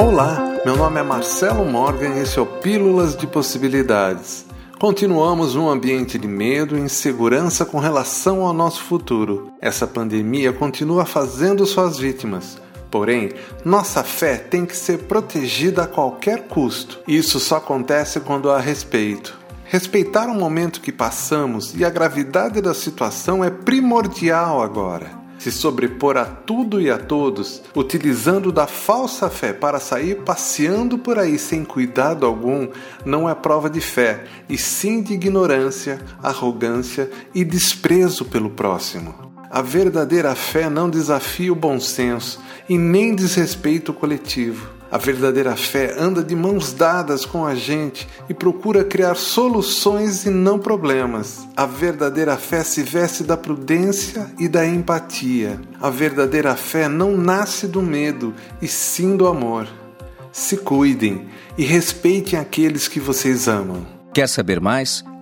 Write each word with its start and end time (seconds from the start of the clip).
Olá, 0.00 0.60
meu 0.64 0.76
nome 0.76 1.00
é 1.00 1.02
Marcelo 1.02 1.64
Morgan 1.64 2.10
e 2.10 2.20
esse 2.20 2.38
é 2.38 2.40
o 2.40 2.46
Pílulas 2.46 3.16
de 3.16 3.26
Possibilidades. 3.26 4.46
Continuamos 4.78 5.56
num 5.56 5.68
ambiente 5.68 6.16
de 6.16 6.28
medo 6.28 6.78
e 6.78 6.80
insegurança 6.80 7.66
com 7.66 7.80
relação 7.80 8.46
ao 8.46 8.52
nosso 8.52 8.80
futuro. 8.84 9.50
Essa 9.60 9.88
pandemia 9.88 10.52
continua 10.52 11.04
fazendo 11.04 11.66
suas 11.66 11.98
vítimas. 11.98 12.62
Porém, 12.92 13.32
nossa 13.64 14.04
fé 14.04 14.36
tem 14.36 14.64
que 14.64 14.76
ser 14.76 14.98
protegida 14.98 15.82
a 15.82 15.88
qualquer 15.88 16.46
custo. 16.46 17.00
Isso 17.08 17.40
só 17.40 17.56
acontece 17.56 18.20
quando 18.20 18.52
há 18.52 18.60
respeito. 18.60 19.36
Respeitar 19.64 20.28
o 20.28 20.34
momento 20.34 20.80
que 20.80 20.92
passamos 20.92 21.74
e 21.74 21.84
a 21.84 21.90
gravidade 21.90 22.60
da 22.60 22.72
situação 22.72 23.42
é 23.42 23.50
primordial 23.50 24.62
agora. 24.62 25.27
Se 25.38 25.52
sobrepor 25.52 26.16
a 26.16 26.24
tudo 26.24 26.80
e 26.80 26.90
a 26.90 26.98
todos, 26.98 27.62
utilizando 27.74 28.50
da 28.50 28.66
falsa 28.66 29.30
fé 29.30 29.52
para 29.52 29.78
sair 29.78 30.16
passeando 30.22 30.98
por 30.98 31.18
aí 31.18 31.38
sem 31.38 31.64
cuidado 31.64 32.26
algum, 32.26 32.68
não 33.04 33.28
é 33.28 33.34
prova 33.34 33.70
de 33.70 33.80
fé, 33.80 34.24
e 34.48 34.58
sim 34.58 35.00
de 35.00 35.14
ignorância, 35.14 36.00
arrogância 36.22 37.08
e 37.34 37.44
desprezo 37.44 38.24
pelo 38.24 38.50
próximo. 38.50 39.27
A 39.50 39.62
verdadeira 39.62 40.34
fé 40.34 40.68
não 40.68 40.90
desafia 40.90 41.52
o 41.52 41.56
bom 41.56 41.80
senso 41.80 42.40
e 42.68 42.76
nem 42.76 43.14
desrespeita 43.14 43.90
o 43.90 43.94
coletivo. 43.94 44.78
A 44.90 44.96
verdadeira 44.96 45.54
fé 45.54 45.94
anda 45.98 46.22
de 46.22 46.34
mãos 46.34 46.72
dadas 46.72 47.26
com 47.26 47.44
a 47.44 47.54
gente 47.54 48.08
e 48.28 48.34
procura 48.34 48.84
criar 48.84 49.16
soluções 49.16 50.24
e 50.24 50.30
não 50.30 50.58
problemas. 50.58 51.46
A 51.56 51.66
verdadeira 51.66 52.36
fé 52.36 52.64
se 52.64 52.82
veste 52.82 53.22
da 53.22 53.36
prudência 53.36 54.26
e 54.38 54.48
da 54.48 54.66
empatia. 54.66 55.60
A 55.80 55.90
verdadeira 55.90 56.54
fé 56.56 56.88
não 56.88 57.16
nasce 57.16 57.66
do 57.66 57.82
medo, 57.82 58.34
e 58.62 58.68
sim 58.68 59.14
do 59.14 59.26
amor. 59.26 59.68
Se 60.32 60.56
cuidem 60.56 61.28
e 61.56 61.64
respeitem 61.64 62.38
aqueles 62.38 62.88
que 62.88 63.00
vocês 63.00 63.46
amam. 63.46 63.86
Quer 64.14 64.28
saber 64.28 64.58
mais? 64.58 65.04